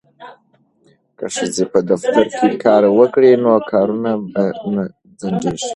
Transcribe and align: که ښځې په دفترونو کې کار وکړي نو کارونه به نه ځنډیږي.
که 1.17 1.25
ښځې 1.35 1.63
په 1.71 1.79
دفترونو 1.87 2.23
کې 2.39 2.51
کار 2.65 2.83
وکړي 2.99 3.31
نو 3.43 3.51
کارونه 3.71 4.11
به 4.33 4.43
نه 4.75 4.83
ځنډیږي. 5.19 5.69